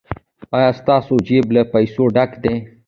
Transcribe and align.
ایا 0.55 0.69
ستاسو 0.79 1.15
جیب 1.27 1.45
له 1.55 1.61
پیسو 1.73 2.03
ډک 2.15 2.31
دی؟ 2.43 2.55